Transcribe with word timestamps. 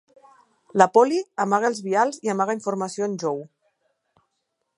La 0.81 0.87
Polly 0.95 1.19
amaga 1.45 1.69
els 1.73 1.83
vials 1.89 2.19
i 2.29 2.33
amaga 2.35 2.57
informació 2.61 3.09
a 3.09 3.11
en 3.13 3.19
Joe. 3.27 3.49